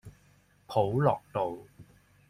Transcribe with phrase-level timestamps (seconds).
[0.67, 1.59] 普樂道